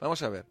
Vamos 0.00 0.22
a 0.22 0.28
ver. 0.28 0.46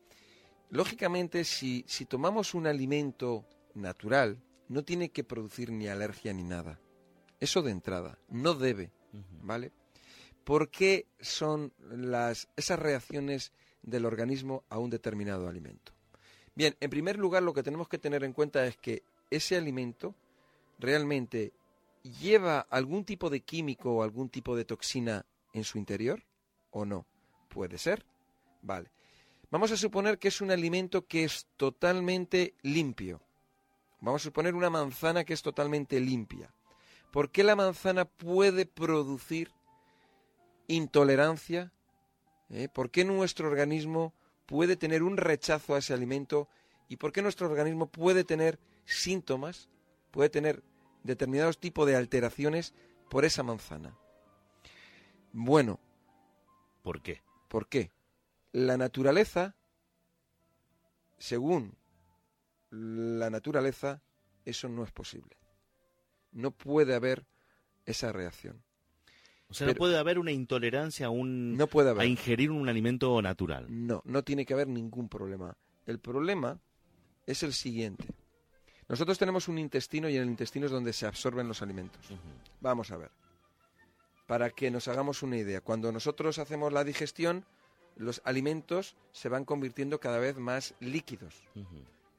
Lógicamente, 0.69 1.43
si, 1.43 1.83
si 1.87 2.05
tomamos 2.05 2.53
un 2.53 2.67
alimento 2.67 3.45
natural, 3.75 4.41
no 4.67 4.83
tiene 4.83 5.09
que 5.09 5.23
producir 5.23 5.71
ni 5.71 5.87
alergia 5.87 6.33
ni 6.33 6.43
nada. 6.43 6.79
Eso 7.39 7.61
de 7.61 7.71
entrada. 7.71 8.17
No 8.29 8.53
debe. 8.53 8.91
¿Vale? 9.41 9.71
¿Por 10.43 10.69
qué 10.69 11.07
son 11.19 11.73
las, 11.79 12.49
esas 12.55 12.79
reacciones 12.79 13.53
del 13.81 14.05
organismo 14.05 14.63
a 14.69 14.79
un 14.79 14.89
determinado 14.89 15.47
alimento? 15.47 15.93
Bien, 16.55 16.75
en 16.79 16.89
primer 16.89 17.17
lugar, 17.17 17.43
lo 17.43 17.53
que 17.53 17.63
tenemos 17.63 17.87
que 17.87 17.97
tener 17.97 18.23
en 18.23 18.33
cuenta 18.33 18.65
es 18.65 18.77
que 18.77 19.03
ese 19.29 19.55
alimento 19.55 20.15
realmente 20.79 21.53
lleva 22.21 22.59
algún 22.59 23.05
tipo 23.05 23.29
de 23.29 23.41
químico 23.41 23.95
o 23.95 24.03
algún 24.03 24.29
tipo 24.29 24.55
de 24.55 24.65
toxina 24.65 25.25
en 25.53 25.63
su 25.63 25.77
interior 25.77 26.23
o 26.71 26.85
no. 26.85 27.05
Puede 27.49 27.77
ser. 27.77 28.05
Vale. 28.61 28.91
Vamos 29.53 29.71
a 29.71 29.77
suponer 29.77 30.17
que 30.17 30.29
es 30.29 30.41
un 30.41 30.49
alimento 30.49 31.05
que 31.05 31.25
es 31.25 31.45
totalmente 31.57 32.55
limpio. 32.63 33.21
Vamos 34.01 34.23
a 34.23 34.29
suponer 34.29 34.55
una 34.55 34.71
manzana 34.71 35.23
que 35.25 35.33
es 35.33 35.43
totalmente 35.43 35.99
limpia. 35.99 36.51
¿Por 37.11 37.29
qué 37.29 37.43
la 37.43 37.55
manzana 37.55 38.05
puede 38.05 38.65
producir 38.65 39.51
intolerancia? 40.65 41.71
¿Eh? 42.49 42.67
¿Por 42.67 42.89
qué 42.89 43.05
nuestro 43.05 43.47
organismo 43.47 44.15
puede 44.47 44.75
tener 44.75 45.03
un 45.03 45.17
rechazo 45.17 45.75
a 45.75 45.77
ese 45.77 45.93
alimento? 45.93 46.49
¿Y 46.89 46.97
por 46.97 47.11
qué 47.11 47.21
nuestro 47.21 47.45
organismo 47.45 47.85
puede 47.85 48.23
tener 48.23 48.57
síntomas, 48.85 49.69
puede 50.09 50.31
tener 50.31 50.63
determinados 51.03 51.59
tipos 51.59 51.85
de 51.85 51.95
alteraciones 51.95 52.73
por 53.07 53.23
esa 53.23 53.43
manzana? 53.43 53.95
Bueno. 55.31 55.79
¿Por 56.81 57.03
qué? 57.03 57.21
¿Por 57.49 57.67
qué? 57.67 57.91
La 58.53 58.77
naturaleza, 58.77 59.55
según 61.17 61.75
la 62.69 63.29
naturaleza, 63.29 64.01
eso 64.45 64.69
no 64.69 64.83
es 64.83 64.91
posible. 64.91 65.35
No 66.31 66.51
puede 66.51 66.95
haber 66.95 67.25
esa 67.85 68.11
reacción. 68.11 68.63
O 69.49 69.53
sea, 69.53 69.67
no 69.67 69.75
puede 69.75 69.97
haber 69.97 70.17
una 70.17 70.31
intolerancia 70.31 71.07
a, 71.07 71.09
un, 71.09 71.55
no 71.55 71.67
puede 71.67 71.99
a 71.99 72.05
ingerir 72.05 72.49
un 72.49 72.67
alimento 72.69 73.21
natural. 73.21 73.67
No, 73.69 74.01
no 74.05 74.23
tiene 74.23 74.45
que 74.45 74.53
haber 74.53 74.67
ningún 74.67 75.09
problema. 75.09 75.55
El 75.85 75.99
problema 75.99 76.59
es 77.27 77.43
el 77.43 77.53
siguiente. 77.53 78.05
Nosotros 78.87 79.17
tenemos 79.17 79.47
un 79.47 79.57
intestino 79.57 80.09
y 80.09 80.15
en 80.15 80.23
el 80.23 80.29
intestino 80.29 80.65
es 80.65 80.71
donde 80.71 80.93
se 80.93 81.05
absorben 81.05 81.47
los 81.47 81.61
alimentos. 81.61 82.01
Vamos 82.61 82.91
a 82.91 82.97
ver. 82.97 83.11
Para 84.27 84.49
que 84.49 84.71
nos 84.71 84.87
hagamos 84.87 85.21
una 85.23 85.37
idea, 85.37 85.61
cuando 85.61 85.91
nosotros 85.91 86.39
hacemos 86.39 86.73
la 86.73 86.83
digestión, 86.83 87.45
los 87.95 88.21
alimentos 88.25 88.95
se 89.11 89.29
van 89.29 89.45
convirtiendo 89.45 89.99
cada 89.99 90.19
vez 90.19 90.37
más 90.37 90.73
líquidos. 90.79 91.35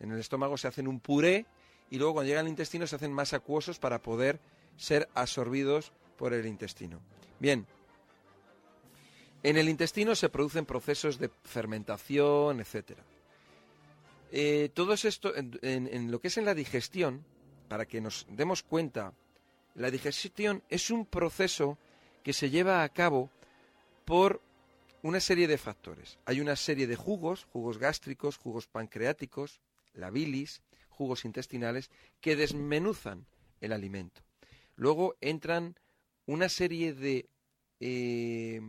En 0.00 0.12
el 0.12 0.18
estómago 0.18 0.56
se 0.56 0.68
hacen 0.68 0.88
un 0.88 1.00
puré 1.00 1.46
y 1.90 1.98
luego 1.98 2.14
cuando 2.14 2.28
llegan 2.28 2.46
al 2.46 2.50
intestino 2.50 2.86
se 2.86 2.96
hacen 2.96 3.12
más 3.12 3.32
acuosos 3.32 3.78
para 3.78 4.00
poder 4.00 4.40
ser 4.76 5.08
absorbidos 5.14 5.92
por 6.16 6.32
el 6.32 6.46
intestino. 6.46 7.00
Bien, 7.38 7.66
en 9.42 9.56
el 9.56 9.68
intestino 9.68 10.14
se 10.14 10.28
producen 10.28 10.64
procesos 10.64 11.18
de 11.18 11.30
fermentación, 11.44 12.60
etcétera. 12.60 13.02
Eh, 14.32 14.70
todo 14.74 14.94
esto, 14.94 15.36
en, 15.36 15.60
en, 15.62 16.10
lo 16.10 16.20
que 16.20 16.28
es 16.28 16.38
en 16.38 16.44
la 16.44 16.54
digestión, 16.54 17.24
para 17.68 17.86
que 17.86 18.00
nos 18.00 18.26
demos 18.30 18.62
cuenta, 18.62 19.12
la 19.74 19.90
digestión 19.90 20.62
es 20.70 20.90
un 20.90 21.06
proceso 21.06 21.78
que 22.22 22.32
se 22.32 22.50
lleva 22.50 22.82
a 22.82 22.88
cabo 22.88 23.30
por 24.04 24.40
una 25.04 25.20
serie 25.20 25.46
de 25.46 25.58
factores. 25.58 26.18
Hay 26.24 26.40
una 26.40 26.56
serie 26.56 26.86
de 26.86 26.96
jugos, 26.96 27.44
jugos 27.44 27.76
gástricos, 27.76 28.38
jugos 28.38 28.66
pancreáticos, 28.66 29.60
la 29.92 30.08
bilis, 30.08 30.62
jugos 30.88 31.26
intestinales, 31.26 31.90
que 32.22 32.36
desmenuzan 32.36 33.26
el 33.60 33.72
alimento. 33.72 34.22
Luego 34.76 35.14
entran 35.20 35.78
una 36.24 36.48
serie 36.48 36.94
de 36.94 37.28
eh, 37.80 38.62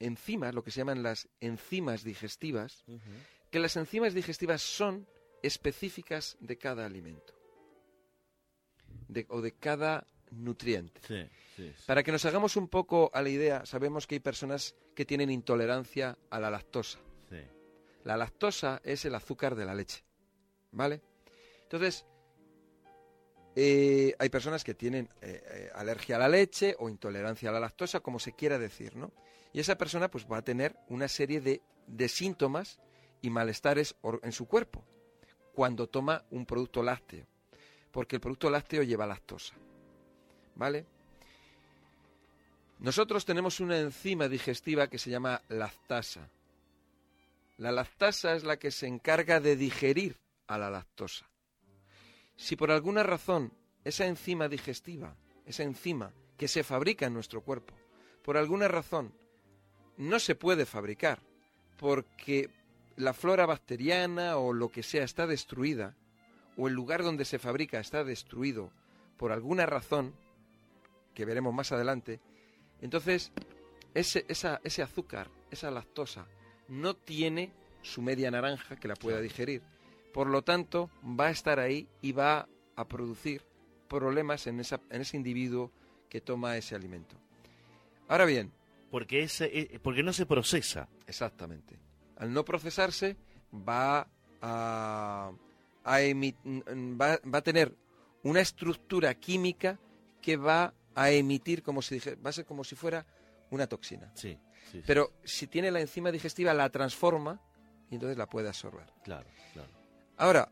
enzimas, 0.00 0.54
lo 0.54 0.62
que 0.62 0.70
se 0.70 0.80
llaman 0.80 1.02
las 1.02 1.30
enzimas 1.40 2.04
digestivas, 2.04 2.84
que 3.50 3.58
las 3.58 3.76
enzimas 3.76 4.12
digestivas 4.12 4.60
son 4.60 5.06
específicas 5.42 6.36
de 6.40 6.58
cada 6.58 6.84
alimento 6.84 7.32
o 9.28 9.40
de 9.40 9.52
cada 9.52 10.06
nutriente. 10.30 11.30
Para 11.86 12.02
que 12.02 12.12
nos 12.12 12.24
hagamos 12.24 12.56
un 12.56 12.68
poco 12.68 13.10
a 13.14 13.22
la 13.22 13.28
idea, 13.28 13.64
sabemos 13.66 14.06
que 14.06 14.16
hay 14.16 14.20
personas 14.20 14.74
que 14.94 15.04
tienen 15.04 15.30
intolerancia 15.30 16.18
a 16.30 16.40
la 16.40 16.50
lactosa. 16.50 16.98
La 18.04 18.18
lactosa 18.18 18.82
es 18.84 19.04
el 19.06 19.14
azúcar 19.14 19.54
de 19.54 19.64
la 19.64 19.74
leche, 19.74 20.04
¿vale? 20.72 21.00
Entonces, 21.62 22.04
eh, 23.56 24.14
hay 24.18 24.28
personas 24.28 24.62
que 24.62 24.74
tienen 24.74 25.08
eh, 25.22 25.42
eh, 25.42 25.70
alergia 25.74 26.16
a 26.16 26.18
la 26.18 26.28
leche 26.28 26.76
o 26.78 26.90
intolerancia 26.90 27.48
a 27.48 27.52
la 27.52 27.60
lactosa, 27.60 28.00
como 28.00 28.18
se 28.18 28.32
quiera 28.32 28.58
decir, 28.58 28.94
¿no? 28.94 29.10
Y 29.54 29.60
esa 29.60 29.78
persona 29.78 30.10
pues 30.10 30.26
va 30.30 30.38
a 30.38 30.42
tener 30.42 30.76
una 30.88 31.08
serie 31.08 31.40
de, 31.40 31.62
de 31.86 32.08
síntomas 32.08 32.78
y 33.22 33.30
malestares 33.30 33.96
en 34.22 34.32
su 34.32 34.46
cuerpo 34.46 34.84
cuando 35.54 35.88
toma 35.88 36.24
un 36.30 36.44
producto 36.44 36.82
lácteo, 36.82 37.26
porque 37.90 38.16
el 38.16 38.20
producto 38.20 38.50
lácteo 38.50 38.82
lleva 38.82 39.06
lactosa, 39.06 39.54
¿vale? 40.54 40.86
Nosotros 42.78 43.24
tenemos 43.24 43.60
una 43.60 43.78
enzima 43.78 44.28
digestiva 44.28 44.88
que 44.88 44.98
se 44.98 45.10
llama 45.10 45.40
lactasa. 45.48 46.28
La 47.56 47.72
lactasa 47.72 48.34
es 48.34 48.44
la 48.44 48.58
que 48.58 48.70
se 48.70 48.86
encarga 48.86 49.40
de 49.40 49.56
digerir 49.56 50.16
a 50.46 50.58
la 50.58 50.70
lactosa. 50.70 51.26
Si 52.36 52.56
por 52.56 52.70
alguna 52.70 53.02
razón 53.02 53.52
esa 53.84 54.06
enzima 54.06 54.48
digestiva, 54.48 55.16
esa 55.46 55.62
enzima 55.62 56.12
que 56.36 56.48
se 56.48 56.64
fabrica 56.64 57.06
en 57.06 57.14
nuestro 57.14 57.42
cuerpo, 57.42 57.74
por 58.22 58.36
alguna 58.36 58.68
razón 58.68 59.14
no 59.96 60.18
se 60.18 60.34
puede 60.34 60.66
fabricar 60.66 61.20
porque 61.78 62.50
la 62.96 63.12
flora 63.12 63.46
bacteriana 63.46 64.36
o 64.36 64.52
lo 64.52 64.68
que 64.68 64.82
sea 64.82 65.04
está 65.04 65.26
destruida, 65.26 65.94
o 66.56 66.68
el 66.68 66.74
lugar 66.74 67.02
donde 67.02 67.24
se 67.24 67.38
fabrica 67.38 67.80
está 67.80 68.04
destruido 68.04 68.70
por 69.16 69.32
alguna 69.32 69.66
razón, 69.66 70.14
que 71.14 71.24
veremos 71.24 71.54
más 71.54 71.72
adelante, 71.72 72.20
entonces, 72.80 73.32
ese, 73.94 74.26
ese 74.28 74.82
azúcar, 74.82 75.30
esa 75.50 75.70
lactosa, 75.70 76.26
no 76.68 76.94
tiene 76.94 77.52
su 77.82 78.02
media 78.02 78.30
naranja 78.30 78.76
que 78.76 78.88
la 78.88 78.94
pueda 78.94 79.20
digerir. 79.20 79.62
Por 80.12 80.28
lo 80.28 80.42
tanto, 80.42 80.90
va 81.02 81.26
a 81.26 81.30
estar 81.30 81.58
ahí 81.60 81.88
y 82.02 82.12
va 82.12 82.48
a 82.76 82.88
producir 82.88 83.42
problemas 83.88 84.46
en, 84.46 84.60
esa, 84.60 84.80
en 84.90 85.00
ese 85.00 85.16
individuo 85.16 85.70
que 86.08 86.20
toma 86.20 86.56
ese 86.56 86.74
alimento. 86.74 87.16
Ahora 88.08 88.24
bien. 88.24 88.52
Porque, 88.90 89.22
ese, 89.22 89.46
eh, 89.46 89.80
porque 89.82 90.02
no 90.02 90.12
se 90.12 90.24
procesa. 90.24 90.88
Exactamente. 91.06 91.78
Al 92.16 92.32
no 92.32 92.44
procesarse, 92.44 93.16
va 93.52 94.06
a, 94.40 95.32
va, 95.84 97.20
va 97.34 97.38
a 97.38 97.42
tener 97.42 97.74
una 98.22 98.40
estructura 98.40 99.14
química 99.14 99.80
que 100.22 100.36
va 100.36 100.74
a 100.94 101.10
emitir 101.10 101.62
como 101.62 101.82
si 101.82 101.98
va 102.24 102.30
a 102.30 102.32
ser 102.32 102.44
como 102.44 102.64
si 102.64 102.76
fuera 102.76 103.06
una 103.50 103.66
toxina. 103.66 104.10
Sí, 104.14 104.38
Pero 104.86 105.12
si 105.24 105.46
tiene 105.46 105.70
la 105.70 105.80
enzima 105.80 106.10
digestiva 106.10 106.54
la 106.54 106.70
transforma 106.70 107.40
y 107.90 107.94
entonces 107.94 108.18
la 108.18 108.28
puede 108.28 108.48
absorber. 108.48 108.92
Claro, 109.02 109.28
claro. 109.52 109.70
Ahora, 110.16 110.50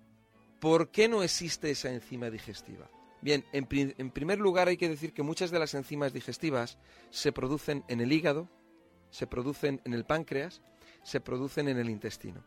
¿por 0.60 0.90
qué 0.90 1.08
no 1.08 1.22
existe 1.22 1.70
esa 1.70 1.90
enzima 1.90 2.30
digestiva? 2.30 2.88
Bien, 3.20 3.44
en, 3.52 3.66
en 3.70 4.10
primer 4.10 4.38
lugar 4.38 4.68
hay 4.68 4.76
que 4.76 4.88
decir 4.88 5.12
que 5.12 5.22
muchas 5.22 5.50
de 5.50 5.58
las 5.58 5.74
enzimas 5.74 6.12
digestivas 6.12 6.78
se 7.10 7.32
producen 7.32 7.84
en 7.88 8.00
el 8.00 8.12
hígado, 8.12 8.48
se 9.10 9.26
producen 9.26 9.80
en 9.84 9.94
el 9.94 10.04
páncreas, 10.04 10.60
se 11.04 11.20
producen 11.20 11.68
en 11.68 11.78
el 11.78 11.88
intestino. 11.88 12.44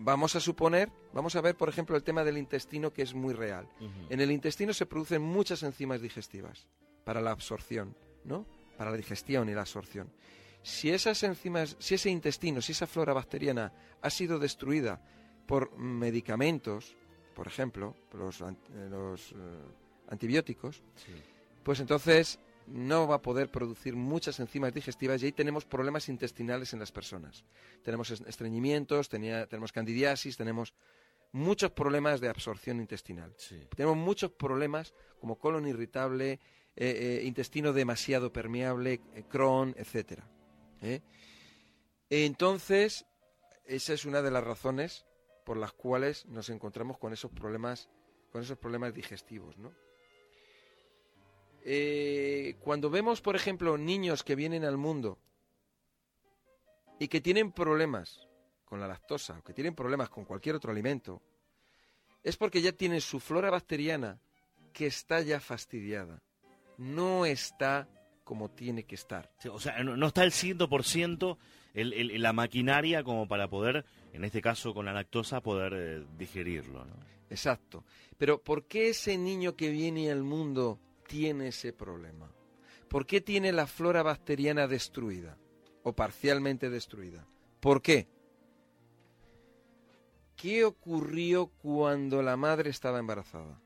Vamos 0.00 0.36
a 0.36 0.40
suponer, 0.40 0.92
vamos 1.12 1.34
a 1.34 1.40
ver 1.40 1.56
por 1.56 1.68
ejemplo 1.68 1.96
el 1.96 2.04
tema 2.04 2.22
del 2.22 2.38
intestino 2.38 2.92
que 2.92 3.02
es 3.02 3.14
muy 3.14 3.34
real. 3.34 3.68
En 4.08 4.20
el 4.20 4.30
intestino 4.30 4.72
se 4.72 4.86
producen 4.86 5.22
muchas 5.22 5.64
enzimas 5.64 6.00
digestivas 6.00 6.68
para 7.08 7.22
la 7.22 7.30
absorción, 7.30 7.96
¿no? 8.24 8.44
Para 8.76 8.90
la 8.90 8.96
digestión 8.98 9.48
y 9.48 9.54
la 9.54 9.62
absorción. 9.62 10.12
Si 10.62 10.90
esas 10.90 11.22
enzimas, 11.22 11.74
si 11.78 11.94
ese 11.94 12.10
intestino, 12.10 12.60
si 12.60 12.72
esa 12.72 12.86
flora 12.86 13.14
bacteriana 13.14 13.72
ha 14.02 14.10
sido 14.10 14.38
destruida 14.38 15.00
por 15.46 15.74
medicamentos, 15.78 16.94
por 17.34 17.46
ejemplo, 17.46 17.96
los, 18.12 18.44
los 18.90 19.32
eh, 19.32 19.34
antibióticos, 20.10 20.82
pues 21.62 21.80
entonces 21.80 22.40
no 22.66 23.08
va 23.08 23.14
a 23.14 23.22
poder 23.22 23.50
producir 23.50 23.96
muchas 23.96 24.38
enzimas 24.38 24.74
digestivas 24.74 25.22
y 25.22 25.26
ahí 25.26 25.32
tenemos 25.32 25.64
problemas 25.64 26.10
intestinales 26.10 26.74
en 26.74 26.78
las 26.78 26.92
personas. 26.92 27.42
Tenemos 27.82 28.10
estreñimientos, 28.10 29.08
tenemos 29.08 29.72
candidiasis, 29.72 30.36
tenemos 30.36 30.74
muchos 31.32 31.70
problemas 31.70 32.20
de 32.20 32.28
absorción 32.28 32.80
intestinal. 32.80 33.34
Tenemos 33.74 33.96
muchos 33.96 34.30
problemas 34.32 34.92
como 35.18 35.38
colon 35.38 35.66
irritable, 35.66 36.40
eh, 36.80 37.18
eh, 37.20 37.26
intestino 37.26 37.72
demasiado 37.72 38.32
permeable, 38.32 39.00
eh, 39.12 39.24
Crohn, 39.28 39.74
etc. 39.76 40.22
Entonces, 42.08 43.04
esa 43.64 43.94
es 43.94 44.04
una 44.04 44.22
de 44.22 44.30
las 44.30 44.44
razones 44.44 45.04
por 45.44 45.56
las 45.56 45.72
cuales 45.72 46.24
nos 46.26 46.50
encontramos 46.50 46.96
con 46.96 47.12
esos 47.12 47.32
problemas, 47.32 47.88
con 48.30 48.42
esos 48.42 48.58
problemas 48.58 48.94
digestivos, 48.94 49.58
¿no? 49.58 49.74
Cuando 52.60 52.90
vemos, 52.90 53.20
por 53.22 53.34
ejemplo, 53.34 53.76
niños 53.76 54.22
que 54.22 54.36
vienen 54.36 54.64
al 54.64 54.76
mundo 54.76 55.18
y 57.00 57.08
que 57.08 57.20
tienen 57.20 57.50
problemas 57.50 58.28
con 58.64 58.78
la 58.78 58.86
lactosa 58.86 59.36
o 59.36 59.42
que 59.42 59.52
tienen 59.52 59.74
problemas 59.74 60.10
con 60.10 60.24
cualquier 60.24 60.54
otro 60.54 60.70
alimento, 60.70 61.20
es 62.22 62.36
porque 62.36 62.62
ya 62.62 62.70
tienen 62.70 63.00
su 63.00 63.18
flora 63.18 63.50
bacteriana 63.50 64.20
que 64.72 64.86
está 64.86 65.20
ya 65.22 65.40
fastidiada. 65.40 66.22
No 66.78 67.26
está 67.26 67.88
como 68.24 68.50
tiene 68.50 68.84
que 68.84 68.94
estar. 68.94 69.30
o 69.50 69.58
sea, 69.58 69.82
no, 69.82 70.06
está 70.06 70.22
el 70.22 70.32
100% 70.32 71.38
el, 71.72 71.92
el, 71.94 72.20
la 72.20 72.34
maquinaria 72.34 73.02
como 73.02 73.26
para 73.26 73.48
poder, 73.48 73.86
en 74.12 74.22
este 74.22 74.42
caso 74.42 74.74
con 74.74 74.84
la 74.84 74.92
lactosa, 74.92 75.40
poder 75.40 75.72
eh, 75.74 76.04
digerirlo. 76.18 76.84
¿no? 76.84 76.92
Exacto. 77.30 77.84
Pero 78.18 78.42
¿por 78.42 78.64
qué 78.66 78.90
ese 78.90 79.16
niño 79.16 79.56
que 79.56 79.70
viene 79.70 80.10
al 80.10 80.22
mundo 80.22 80.78
tiene 81.06 81.48
ese 81.48 81.72
problema? 81.72 82.30
¿Por 82.88 83.06
qué 83.06 83.20
tiene 83.20 83.52
la 83.52 83.66
flora 83.66 84.02
bacteriana 84.02 84.66
destruida 84.66 85.38
o 85.82 85.94
parcialmente 85.94 86.68
destruida? 86.68 87.26
¿Por 87.60 87.80
qué? 87.80 88.08
¿Qué 90.36 90.64
ocurrió 90.64 91.46
cuando 91.46 92.22
la 92.22 92.36
madre 92.36 92.70
estaba 92.70 92.98
embarazada? 92.98 93.60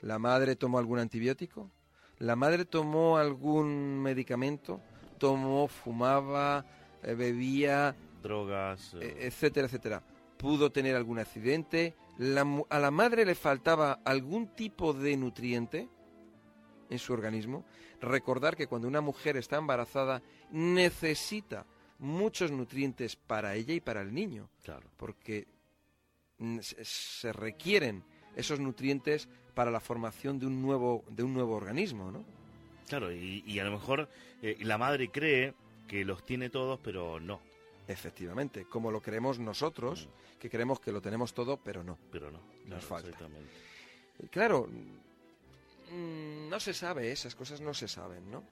¿La 0.00 0.18
madre 0.18 0.56
tomó 0.56 0.78
algún 0.78 0.98
antibiótico? 0.98 1.70
¿La 2.18 2.36
madre 2.36 2.64
tomó 2.64 3.18
algún 3.18 4.00
medicamento? 4.00 4.80
¿Tomó, 5.18 5.68
fumaba, 5.68 6.64
eh, 7.02 7.14
bebía? 7.14 7.94
Drogas. 8.22 8.94
Eh, 8.94 8.98
eh. 9.02 9.26
etcétera, 9.26 9.66
etcétera. 9.66 10.02
¿Pudo 10.36 10.70
tener 10.70 10.96
algún 10.96 11.18
accidente? 11.18 11.94
¿A 12.70 12.78
la 12.78 12.90
madre 12.90 13.24
le 13.24 13.34
faltaba 13.34 14.00
algún 14.04 14.48
tipo 14.54 14.92
de 14.92 15.16
nutriente 15.16 15.88
en 16.90 16.98
su 16.98 17.12
organismo? 17.12 17.64
Recordar 18.00 18.56
que 18.56 18.66
cuando 18.66 18.88
una 18.88 19.00
mujer 19.00 19.36
está 19.36 19.56
embarazada 19.56 20.22
necesita 20.50 21.66
muchos 21.98 22.50
nutrientes 22.50 23.16
para 23.16 23.54
ella 23.54 23.74
y 23.74 23.80
para 23.80 24.02
el 24.02 24.14
niño. 24.14 24.48
Claro. 24.62 24.90
Porque 24.96 25.46
se 26.82 27.32
requieren 27.32 28.04
esos 28.36 28.60
nutrientes 28.60 29.28
para 29.54 29.70
la 29.70 29.80
formación 29.80 30.38
de 30.38 30.46
un 30.46 30.62
nuevo, 30.62 31.04
de 31.08 31.22
un 31.22 31.34
nuevo 31.34 31.56
organismo, 31.56 32.12
¿no? 32.12 32.24
Claro, 32.88 33.12
y, 33.12 33.58
a 33.58 33.64
lo 33.64 33.72
mejor 33.72 34.08
eh, 34.42 34.58
la 34.60 34.78
madre 34.78 35.10
cree 35.10 35.54
que 35.88 36.04
los 36.04 36.24
tiene 36.24 36.50
todos, 36.50 36.78
pero 36.82 37.18
no. 37.18 37.40
Efectivamente, 37.88 38.64
como 38.64 38.90
lo 38.90 39.00
creemos 39.00 39.38
nosotros, 39.38 40.06
mm. 40.06 40.38
que 40.38 40.50
creemos 40.50 40.78
que 40.78 40.92
lo 40.92 41.00
tenemos 41.00 41.34
todo, 41.34 41.56
pero 41.56 41.82
no. 41.82 41.98
Pero 42.12 42.30
no. 42.30 42.40
Nos 42.66 42.84
falta. 42.84 43.26
Claro, 44.30 44.68
mm, 45.90 46.48
no 46.48 46.60
se 46.60 46.74
sabe, 46.74 47.10
esas 47.10 47.34
cosas 47.34 47.60
no 47.60 47.74
se 47.74 47.88
saben, 47.88 48.30
¿no? 48.30 48.42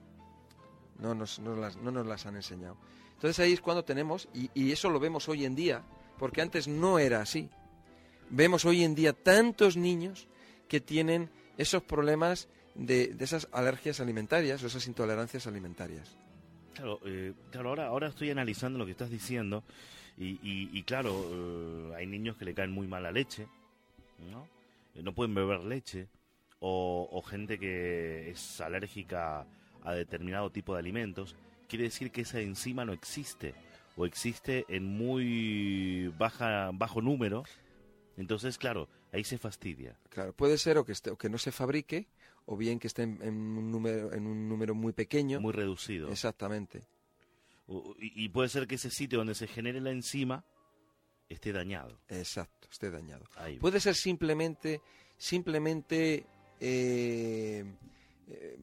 No 0.99 1.15
nos, 1.15 1.39
no, 1.41 1.57
las, 1.57 1.77
no 1.77 1.91
nos 1.91 2.07
las 2.07 2.27
han 2.27 2.37
enseñado. 2.37 2.77
Entonces 3.15 3.39
ahí 3.41 3.53
es 3.53 3.61
cuando 3.61 3.85
tenemos, 3.85 4.29
y, 4.35 4.71
eso 4.71 4.91
lo 4.91 5.01
vemos 5.01 5.29
hoy 5.29 5.45
en 5.45 5.55
día, 5.55 5.83
porque 6.19 6.43
antes 6.43 6.69
no 6.69 6.99
era 6.99 7.21
así. 7.21 7.49
Vemos 8.37 8.65
hoy 8.65 8.83
en 8.83 8.97
día 8.97 9.13
tantos 9.13 9.77
niños 9.77 10.27
que 10.67 10.81
tienen 10.81 11.31
esos 11.57 11.85
problemas 11.85 12.49
de, 12.75 13.15
esas 13.21 13.47
alergias 13.53 14.01
alimentarias 14.01 14.61
o 14.61 14.67
esas 14.67 14.89
intolerancias 14.89 15.47
alimentarias. 15.47 16.17
Claro, 16.75 16.99
eh, 17.05 17.33
claro 17.53 17.69
ahora, 17.69 17.87
ahora 17.87 18.09
estoy 18.09 18.31
analizando 18.31 18.77
lo 18.77 18.87
que 18.87 18.91
estás 18.91 19.09
diciendo 19.09 19.63
y, 20.19 20.83
claro, 20.83 21.15
eh, 21.31 21.95
hay 21.97 22.07
niños 22.09 22.37
que 22.37 22.45
le 22.45 22.55
caen 22.55 22.73
muy 22.73 22.89
mal 22.89 23.05
la 23.05 23.13
leche, 23.13 23.47
¿no? 24.33 24.49
Eh, 24.97 25.03
no 25.05 25.13
pueden 25.13 25.33
beber 25.37 25.61
leche 25.61 26.09
o, 26.59 27.09
o 27.13 27.23
gente 27.23 27.57
que 27.57 28.31
es 28.31 28.61
alérgica 28.61 29.47
a 29.85 29.95
determinado 29.95 30.51
tipo 30.51 30.73
de 30.73 30.81
alimentos 30.81 31.37
quiere 31.69 31.85
decir 31.85 32.11
que 32.11 32.23
esa 32.23 32.41
enzima 32.41 32.85
no 32.85 32.93
existe 32.93 33.55
o 33.97 34.07
existe 34.07 34.65
en 34.69 34.85
muy 34.85 36.13
baja 36.19 36.71
bajo 36.75 37.01
número. 37.01 37.45
Entonces, 38.17 38.59
claro, 38.59 38.89
ahí 39.13 39.25
se 39.25 39.39
fastidia. 39.39 39.99
Claro, 40.09 40.33
puede 40.33 40.59
ser 40.59 40.79
o 40.79 40.85
que 40.85 40.93
esté, 40.93 41.11
o 41.11 41.17
que 41.17 41.29
no 41.29 41.39
se 41.39 41.53
fabrique 41.53 42.07
o 42.47 42.57
bien 42.57 42.79
que 42.79 42.87
esté 42.87 43.03
en, 43.03 43.23
un 43.23 43.71
número 43.71 44.13
en 44.13 44.27
un 44.27 44.49
número 44.49 44.75
muy 44.75 44.93
pequeño, 44.93 45.41
muy 45.41 45.53
reducido. 45.53 46.11
Exactamente. 46.11 46.83
y, 47.99 48.29
puede 48.29 48.49
ser 48.49 48.67
que 48.67 48.75
ese 48.75 48.91
sitio 48.91 49.19
donde 49.19 49.35
se 49.35 49.47
genere 49.47 49.81
la 49.81 49.91
enzima 49.91 50.45
esté 51.29 51.53
dañado. 51.53 51.99
Exacto, 52.09 52.69
esté 52.71 52.91
dañado. 52.91 53.25
Puede 53.61 53.81
ser 53.81 53.95
simplemente 53.95 54.81
simplemente 55.17 56.27
eh, 56.61 57.65
eh, 58.29 58.59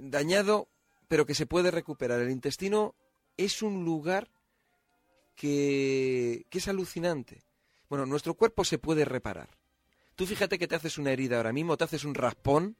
dañado 0.00 0.68
pero 1.08 1.24
que 1.26 1.34
se 1.34 1.46
puede 1.46 1.70
recuperar. 1.70 2.20
El 2.20 2.30
intestino 2.30 2.94
es 3.36 3.62
un 3.62 3.84
lugar 3.84 4.28
que, 5.34 6.46
es 6.50 6.68
alucinante. 6.68 7.42
Bueno, 7.88 8.06
nuestro 8.06 8.34
cuerpo 8.34 8.64
se 8.64 8.78
puede 8.78 9.04
reparar. 9.04 9.48
Tú 10.14 10.26
fíjate 10.26 10.58
que 10.58 10.66
te 10.66 10.74
haces 10.74 10.98
una 10.98 11.12
herida 11.12 11.36
ahora 11.36 11.52
mismo, 11.52 11.76
te 11.76 11.84
haces 11.84 12.04
un 12.04 12.14
raspón 12.14 12.76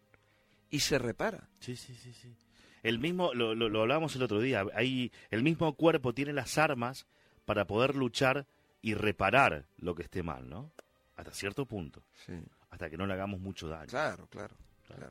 y 0.70 0.80
se 0.80 0.98
repara. 0.98 1.48
Sí, 1.60 1.76
sí, 1.76 1.94
sí, 1.94 2.12
sí. 2.12 2.34
El 2.82 2.98
mismo, 2.98 3.34
lo, 3.34 3.54
lo, 3.54 3.80
hablábamos 3.80 4.14
el 4.16 4.22
otro 4.22 4.40
día, 4.40 4.64
hay, 4.74 5.12
el 5.30 5.42
mismo 5.42 5.74
cuerpo 5.74 6.14
tiene 6.14 6.32
las 6.32 6.58
armas 6.58 7.06
para 7.44 7.66
poder 7.66 7.96
luchar 7.96 8.46
y 8.82 8.94
reparar 8.94 9.66
lo 9.78 9.94
que 9.94 10.02
esté 10.02 10.22
mal, 10.22 10.48
¿no? 10.48 10.70
Hasta 11.16 11.32
cierto 11.32 11.66
punto. 11.66 12.02
Sí. 12.26 12.34
Hasta 12.70 12.88
que 12.88 12.96
no 12.96 13.06
le 13.06 13.14
hagamos 13.14 13.40
mucho 13.40 13.68
daño. 13.68 13.88
claro, 13.88 14.26
claro. 14.28 14.54
claro 14.86 15.10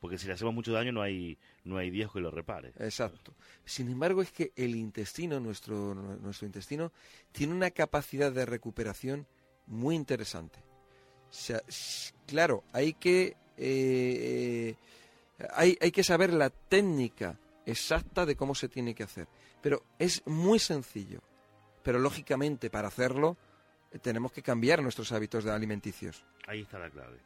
porque 0.00 0.18
si 0.18 0.26
le 0.26 0.34
hacemos 0.34 0.54
mucho 0.54 0.72
daño 0.72 0.92
no 0.92 1.02
hay, 1.02 1.38
no 1.64 1.78
hay 1.78 1.90
Dios 1.90 2.12
que 2.12 2.20
lo 2.20 2.30
repare. 2.30 2.72
Exacto. 2.78 3.34
Sin 3.64 3.88
embargo, 3.90 4.22
es 4.22 4.30
que 4.30 4.52
el 4.54 4.76
intestino, 4.76 5.40
nuestro, 5.40 5.94
nuestro 5.94 6.46
intestino, 6.46 6.92
tiene 7.32 7.54
una 7.54 7.70
capacidad 7.70 8.30
de 8.30 8.46
recuperación 8.46 9.26
muy 9.66 9.94
interesante. 9.94 10.58
claro, 12.26 12.64
hay 12.72 12.94
que, 12.94 13.36
eh, 13.56 14.74
hay, 15.54 15.76
hay 15.80 15.90
que 15.90 16.04
saber 16.04 16.32
la 16.32 16.50
técnica 16.50 17.38
exacta 17.64 18.26
de 18.26 18.36
cómo 18.36 18.54
se 18.54 18.68
tiene 18.68 18.94
que 18.94 19.02
hacer. 19.02 19.28
Pero 19.60 19.82
es 19.98 20.22
muy 20.26 20.58
sencillo. 20.58 21.20
Pero 21.82 21.98
lógicamente, 21.98 22.70
para 22.70 22.88
hacerlo, 22.88 23.36
eh, 23.92 23.98
tenemos 23.98 24.32
que 24.32 24.42
cambiar 24.42 24.82
nuestros 24.82 25.12
hábitos 25.12 25.46
alimenticios. 25.46 26.24
Ahí 26.46 26.62
está 26.62 26.78
la 26.78 26.90
clave. 26.90 27.18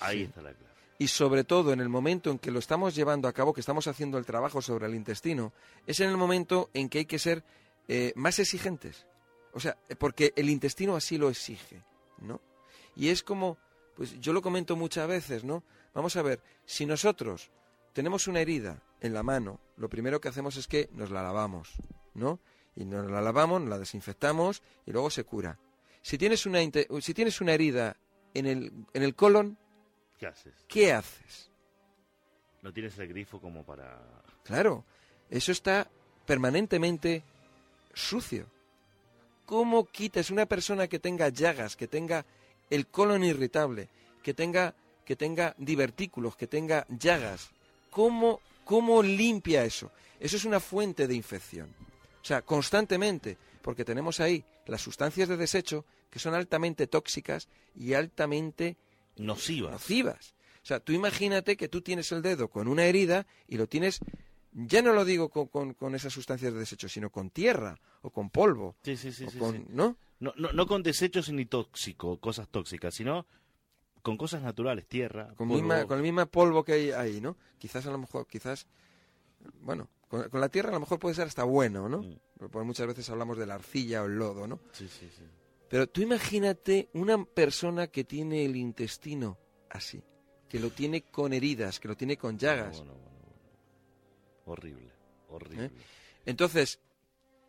Ahí 0.00 0.22
está 0.22 0.42
la 0.42 0.52
clave 0.52 0.70
y 1.00 1.08
sobre 1.08 1.44
todo 1.44 1.72
en 1.72 1.80
el 1.80 1.88
momento 1.88 2.30
en 2.30 2.38
que 2.38 2.50
lo 2.50 2.58
estamos 2.58 2.94
llevando 2.94 3.26
a 3.26 3.32
cabo, 3.32 3.54
que 3.54 3.60
estamos 3.60 3.86
haciendo 3.86 4.18
el 4.18 4.26
trabajo 4.26 4.60
sobre 4.60 4.86
el 4.86 4.94
intestino, 4.94 5.54
es 5.86 5.98
en 6.00 6.10
el 6.10 6.18
momento 6.18 6.68
en 6.74 6.90
que 6.90 6.98
hay 6.98 7.04
que 7.06 7.18
ser 7.18 7.42
eh, 7.88 8.12
más 8.16 8.38
exigentes. 8.38 9.06
O 9.52 9.60
sea, 9.60 9.76
porque 9.98 10.32
el 10.36 10.48
intestino 10.48 10.96
así 10.96 11.18
lo 11.18 11.28
exige, 11.28 11.82
¿no? 12.18 12.40
Y 12.96 13.08
es 13.08 13.22
como, 13.22 13.58
pues 13.96 14.20
yo 14.20 14.32
lo 14.32 14.42
comento 14.42 14.76
muchas 14.76 15.08
veces, 15.08 15.44
¿no? 15.44 15.64
Vamos 15.94 16.16
a 16.16 16.22
ver, 16.22 16.40
si 16.64 16.86
nosotros 16.86 17.50
tenemos 17.92 18.28
una 18.28 18.40
herida 18.40 18.82
en 19.00 19.14
la 19.14 19.22
mano, 19.22 19.60
lo 19.76 19.88
primero 19.88 20.20
que 20.20 20.28
hacemos 20.28 20.56
es 20.56 20.68
que 20.68 20.88
nos 20.92 21.10
la 21.10 21.22
lavamos, 21.22 21.72
¿no? 22.14 22.40
Y 22.76 22.84
nos 22.84 23.10
la 23.10 23.20
lavamos, 23.20 23.60
nos 23.60 23.70
la 23.70 23.78
desinfectamos 23.78 24.62
y 24.86 24.92
luego 24.92 25.10
se 25.10 25.24
cura. 25.24 25.58
Si 26.02 26.16
tienes 26.16 26.46
una, 26.46 26.60
si 27.00 27.14
tienes 27.14 27.40
una 27.40 27.52
herida 27.52 27.96
en 28.34 28.46
el, 28.46 28.72
en 28.94 29.02
el 29.02 29.14
colon, 29.14 29.58
¿Qué 30.20 30.26
haces? 30.26 30.52
¿Qué 30.68 30.92
haces? 30.92 31.50
No 32.60 32.74
tienes 32.74 32.98
el 32.98 33.08
grifo 33.08 33.40
como 33.40 33.64
para... 33.64 34.22
Claro, 34.44 34.84
eso 35.30 35.50
está 35.50 35.90
permanentemente 36.26 37.24
sucio. 37.94 38.46
¿Cómo 39.50 39.86
quitas 39.86 40.30
una 40.30 40.46
persona 40.46 40.86
que 40.86 41.00
tenga 41.00 41.28
llagas, 41.28 41.74
que 41.74 41.88
tenga 41.88 42.24
el 42.70 42.86
colon 42.86 43.24
irritable, 43.24 43.88
que 44.22 44.32
tenga, 44.32 44.76
que 45.04 45.16
tenga 45.16 45.56
divertículos, 45.58 46.36
que 46.36 46.46
tenga 46.46 46.86
llagas? 46.88 47.50
¿Cómo, 47.90 48.40
¿Cómo 48.64 49.02
limpia 49.02 49.64
eso? 49.64 49.90
Eso 50.20 50.36
es 50.36 50.44
una 50.44 50.60
fuente 50.60 51.08
de 51.08 51.16
infección. 51.16 51.74
O 52.22 52.24
sea, 52.24 52.42
constantemente, 52.42 53.36
porque 53.60 53.84
tenemos 53.84 54.20
ahí 54.20 54.44
las 54.66 54.82
sustancias 54.82 55.28
de 55.28 55.36
desecho 55.36 55.84
que 56.10 56.20
son 56.20 56.34
altamente 56.34 56.86
tóxicas 56.86 57.48
y 57.74 57.94
altamente 57.94 58.76
nocivas. 59.16 59.72
Nocivas. 59.72 60.34
O 60.62 60.66
sea, 60.66 60.78
tú 60.78 60.92
imagínate 60.92 61.56
que 61.56 61.66
tú 61.66 61.80
tienes 61.80 62.12
el 62.12 62.22
dedo 62.22 62.46
con 62.46 62.68
una 62.68 62.84
herida 62.84 63.26
y 63.48 63.56
lo 63.56 63.66
tienes, 63.66 63.98
ya 64.52 64.82
no 64.82 64.92
lo 64.92 65.04
digo 65.04 65.28
con, 65.28 65.74
con, 65.74 65.94
esas 65.94 66.12
sustancias 66.12 66.52
de 66.52 66.58
desecho, 66.58 66.88
sino 66.88 67.10
con 67.10 67.30
tierra 67.30 67.80
o 68.02 68.10
con 68.10 68.30
polvo. 68.30 68.76
Sí, 68.82 68.96
sí, 68.96 69.12
sí. 69.12 69.26
¿no? 69.68 69.96
¿no? 70.18 70.34
No, 70.36 70.66
con 70.66 70.82
desechos 70.82 71.30
ni 71.30 71.46
tóxico, 71.46 72.18
cosas 72.18 72.48
tóxicas, 72.48 72.94
sino 72.94 73.26
con 74.02 74.16
cosas 74.16 74.42
naturales, 74.42 74.86
tierra. 74.86 75.34
Con, 75.36 75.48
con 75.48 75.96
el 75.96 76.02
mismo 76.02 76.26
polvo 76.26 76.64
que 76.64 76.72
hay 76.72 76.90
ahí, 76.90 77.20
¿no? 77.20 77.36
Quizás 77.58 77.86
a 77.86 77.90
lo 77.90 77.98
mejor, 77.98 78.26
quizás, 78.26 78.66
bueno, 79.60 79.88
Con, 80.08 80.28
con 80.28 80.40
la 80.40 80.48
tierra 80.48 80.70
a 80.70 80.74
lo 80.74 80.80
mejor 80.80 80.98
puede 80.98 81.14
ser 81.14 81.26
hasta 81.26 81.44
bueno, 81.44 81.88
¿no? 81.88 82.02
Mm. 82.02 82.18
Porque 82.38 82.66
muchas 82.66 82.86
veces 82.86 83.08
hablamos 83.10 83.38
de 83.38 83.46
la 83.46 83.54
arcilla 83.54 84.02
o 84.02 84.06
el 84.06 84.16
lodo, 84.16 84.46
¿no? 84.46 84.60
Sí, 84.72 84.88
sí, 84.88 85.08
sí. 85.16 85.24
Pero 85.68 85.86
tú 85.86 86.02
imagínate 86.02 86.88
una 86.94 87.24
persona 87.24 87.86
que 87.86 88.02
tiene 88.02 88.44
el 88.44 88.56
intestino 88.56 89.38
así, 89.68 90.02
que 90.48 90.58
lo 90.58 90.70
tiene 90.70 91.02
con 91.02 91.32
heridas, 91.32 91.78
que 91.78 91.86
lo 91.86 91.96
tiene 91.96 92.16
con 92.16 92.36
llagas. 92.36 92.82
Horrible, 94.50 94.90
horrible. 95.28 95.66
¿Eh? 95.66 95.70
Entonces, 96.26 96.80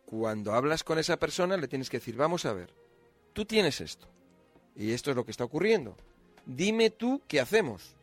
cuando 0.06 0.52
hablas 0.52 0.84
con 0.84 0.98
esa 0.98 1.16
persona, 1.18 1.56
le 1.56 1.66
tienes 1.68 1.90
que 1.90 1.98
decir, 1.98 2.16
vamos 2.16 2.44
a 2.46 2.52
ver, 2.52 2.72
tú 3.32 3.44
tienes 3.44 3.80
esto, 3.80 4.06
y 4.76 4.92
esto 4.92 5.10
es 5.10 5.16
lo 5.16 5.24
que 5.24 5.30
está 5.32 5.44
ocurriendo. 5.44 5.96
Dime 6.46 6.90
tú 6.90 7.20
qué 7.26 7.40
hacemos, 7.40 7.94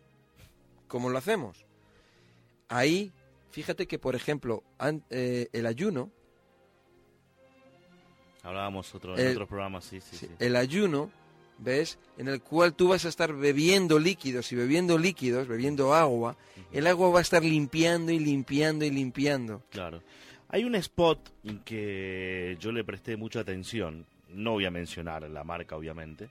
cómo 0.88 1.10
lo 1.10 1.18
hacemos. 1.18 1.66
Ahí, 2.68 3.12
fíjate 3.52 3.88
que, 3.88 4.00
por 4.00 4.16
ejemplo, 4.16 4.64
an- 4.78 5.04
eh, 5.10 5.48
el 5.54 5.66
ayuno, 5.66 6.12
Hablábamos 8.44 8.94
otro, 8.96 9.18
en 9.18 9.32
otros 9.32 9.48
programas, 9.50 9.84
sí, 9.86 10.00
sí, 10.02 10.16
sí. 10.16 10.30
el 10.40 10.56
ayuno, 10.56 11.12
¿ves? 11.60 12.00
En 12.18 12.28
el 12.28 12.42
cual 12.42 12.74
tú 12.74 12.90
vas 12.90 13.06
a 13.06 13.10
estar 13.10 13.34
bebiendo 13.34 14.00
líquidos 14.00 14.52
y 14.52 14.56
bebiendo 14.56 14.98
líquidos, 14.98 15.48
bebiendo 15.48 15.94
agua, 15.94 16.36
el 16.72 16.88
agua 16.88 17.10
va 17.10 17.20
a 17.20 17.22
estar 17.22 17.44
limpiando 17.44 18.12
y 18.12 18.20
limpiando 18.20 18.86
y 18.86 18.90
limpiando. 18.90 19.62
Claro. 19.70 20.02
Hay 20.50 20.64
un 20.64 20.76
spot 20.76 21.30
que 21.64 22.58
yo 22.60 22.72
le 22.72 22.84
presté 22.84 23.18
mucha 23.18 23.42
atención, 23.42 24.06
no 24.30 24.54
voy 24.54 24.66
a 24.66 24.72
mencionar 24.72 25.30
la 25.30 25.44
marca 25.44 25.76
obviamente, 25.76 26.30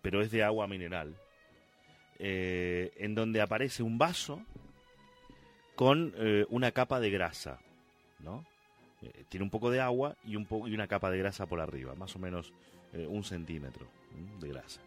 pero 0.00 0.22
es 0.22 0.30
de 0.30 0.42
agua 0.42 0.66
mineral, 0.66 1.14
eh, 2.18 2.92
en 2.96 3.14
donde 3.14 3.42
aparece 3.42 3.82
un 3.82 3.98
vaso 3.98 4.42
con 5.74 6.14
eh, 6.16 6.46
una 6.48 6.72
capa 6.72 6.98
de 6.98 7.10
grasa, 7.10 7.60
¿no? 8.20 8.46
Eh, 9.14 9.24
tiene 9.28 9.44
un 9.44 9.50
poco 9.50 9.70
de 9.70 9.80
agua 9.80 10.16
y, 10.24 10.36
un 10.36 10.46
po- 10.46 10.66
y 10.66 10.74
una 10.74 10.88
capa 10.88 11.10
de 11.10 11.18
grasa 11.18 11.46
por 11.46 11.60
arriba, 11.60 11.94
más 11.94 12.16
o 12.16 12.18
menos 12.18 12.52
eh, 12.92 13.06
un 13.06 13.22
centímetro 13.24 13.86
de 14.40 14.48
grasa. 14.48 14.80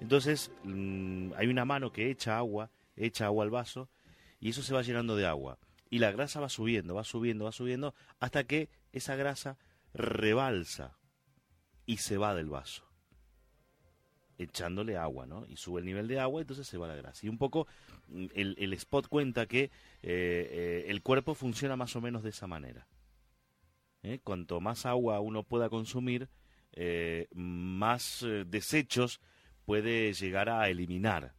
Entonces 0.00 0.50
mm, 0.64 1.32
hay 1.36 1.46
una 1.46 1.64
mano 1.64 1.92
que 1.92 2.10
echa 2.10 2.36
agua, 2.38 2.70
echa 2.96 3.26
agua 3.26 3.44
al 3.44 3.50
vaso 3.50 3.88
y 4.40 4.50
eso 4.50 4.62
se 4.62 4.74
va 4.74 4.82
llenando 4.82 5.14
de 5.16 5.26
agua. 5.26 5.58
Y 5.90 5.98
la 5.98 6.10
grasa 6.10 6.40
va 6.40 6.48
subiendo, 6.48 6.94
va 6.94 7.04
subiendo, 7.04 7.44
va 7.44 7.52
subiendo, 7.52 7.94
hasta 8.18 8.44
que 8.44 8.68
esa 8.92 9.14
grasa 9.14 9.58
rebalsa 9.94 10.96
y 11.86 11.98
se 11.98 12.16
va 12.16 12.34
del 12.34 12.48
vaso. 12.48 12.84
Echándole 14.38 14.96
agua, 14.96 15.26
¿no? 15.26 15.46
Y 15.46 15.56
sube 15.56 15.80
el 15.80 15.86
nivel 15.86 16.08
de 16.08 16.18
agua, 16.18 16.40
entonces 16.40 16.66
se 16.66 16.78
va 16.78 16.88
la 16.88 16.96
grasa. 16.96 17.26
Y 17.26 17.28
un 17.28 17.38
poco 17.38 17.68
mm, 18.08 18.26
el, 18.34 18.72
spot 18.72 19.06
cuenta 19.06 19.46
que 19.46 19.70
eh, 20.02 20.86
el 20.88 21.02
cuerpo 21.02 21.34
funciona 21.34 21.76
más 21.76 21.94
o 21.94 22.00
menos 22.00 22.22
de 22.22 22.30
esa 22.30 22.46
manera. 22.46 22.86
¿Eh? 24.02 24.20
Cuanto 24.22 24.60
más 24.60 24.86
agua 24.86 25.20
uno 25.20 25.44
pueda 25.44 25.68
consumir, 25.68 26.28
eh, 26.72 27.28
más 27.32 28.22
eh, 28.22 28.44
desechos 28.46 29.20
puede 29.64 30.12
llegar 30.12 30.48
a 30.48 30.68
eliminar, 30.68 31.34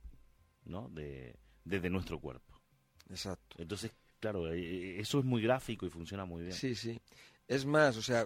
¿no? 0.63 0.89
De, 0.89 1.36
desde 1.65 1.89
nuestro 1.89 2.20
cuerpo. 2.20 2.62
Exacto. 3.10 3.58
Entonces, 3.60 3.91
claro, 4.20 4.51
eso 4.53 5.20
es 5.20 5.25
muy 5.25 5.41
gráfico 5.41 5.86
y 5.86 5.89
funciona 5.89 6.25
muy 6.25 6.43
bien. 6.43 6.53
Sí, 6.53 6.75
sí. 6.75 7.00
Es 7.48 7.65
más, 7.65 7.98
o 7.98 8.01
sea, 8.01 8.25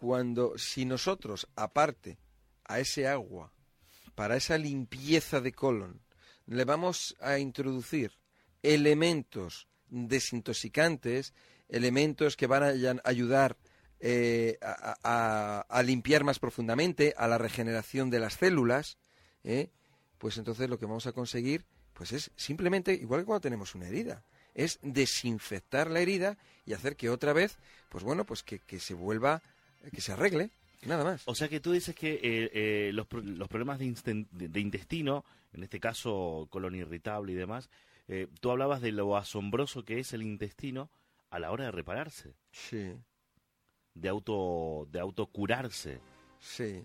cuando, 0.00 0.58
si 0.58 0.84
nosotros, 0.84 1.46
aparte 1.54 2.18
a 2.64 2.80
ese 2.80 3.06
agua, 3.06 3.52
para 4.14 4.36
esa 4.36 4.58
limpieza 4.58 5.40
de 5.40 5.52
colon, 5.52 6.00
le 6.46 6.64
vamos 6.64 7.16
a 7.20 7.38
introducir 7.38 8.12
elementos 8.62 9.68
desintoxicantes, 9.88 11.34
elementos 11.70 12.36
que 12.36 12.46
van 12.46 12.62
a 12.64 13.00
ayudar 13.04 13.56
eh, 14.00 14.58
a, 14.62 15.64
a- 15.68 15.82
limpiar 15.82 16.24
más 16.24 16.38
profundamente, 16.38 17.14
a 17.16 17.28
la 17.28 17.38
regeneración 17.38 18.10
de 18.10 18.18
las 18.20 18.34
células, 18.34 18.98
¿eh? 19.44 19.70
pues 20.18 20.36
entonces 20.38 20.68
lo 20.68 20.78
que 20.78 20.86
vamos 20.86 21.06
a 21.06 21.12
conseguir 21.12 21.64
pues 21.94 22.12
es 22.12 22.30
simplemente, 22.36 22.94
igual 22.94 23.20
que 23.20 23.26
cuando 23.26 23.42
tenemos 23.42 23.74
una 23.74 23.86
herida, 23.88 24.24
es 24.54 24.78
desinfectar 24.82 25.90
la 25.90 26.00
herida 26.00 26.38
y 26.64 26.72
hacer 26.72 26.96
que 26.96 27.10
otra 27.10 27.32
vez, 27.34 27.58
pues 27.90 28.04
bueno, 28.04 28.24
pues 28.24 28.42
que, 28.42 28.60
se 28.80 28.94
vuelva, 28.94 29.42
que 29.92 30.00
se 30.00 30.12
arregle, 30.12 30.50
nada 30.86 31.04
más. 31.04 31.22
O 31.26 31.34
sea 31.34 31.48
que 31.48 31.60
tú 31.60 31.72
dices 31.72 31.94
que 31.94 32.14
eh, 32.14 32.50
eh, 32.54 32.90
los, 32.94 33.06
los 33.12 33.48
problemas 33.48 33.78
de- 33.78 34.26
de 34.48 34.60
intestino, 34.60 35.24
en 35.52 35.62
este 35.62 35.78
caso 35.78 36.46
colon 36.50 36.74
irritable 36.74 37.32
y 37.32 37.36
demás, 37.36 37.68
eh, 38.08 38.28
tú 38.40 38.50
hablabas 38.50 38.80
de 38.80 38.92
lo 38.92 39.16
asombroso 39.16 39.84
que 39.84 39.98
es 40.00 40.12
el 40.14 40.22
intestino 40.22 40.90
a 41.30 41.38
la 41.38 41.50
hora 41.50 41.64
de 41.64 41.70
repararse, 41.70 42.34
Sí, 42.50 42.94
de 43.94 44.08
auto 44.08 44.86
de 44.90 45.00
autocurarse. 45.00 46.00
sí, 46.38 46.84